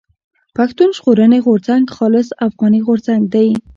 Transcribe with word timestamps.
پښتون 0.55 0.89
ژغورني 0.97 1.39
غورځنګ 1.45 1.85
خالص 1.95 2.27
افغاني 2.47 2.79
غورځنګ 2.87 3.21
دی. 3.33 3.49